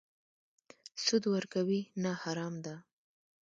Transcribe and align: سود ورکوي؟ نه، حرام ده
سود 1.03 1.23
ورکوي؟ 1.35 1.81
نه، 2.03 2.11
حرام 2.21 2.55
ده 2.65 2.75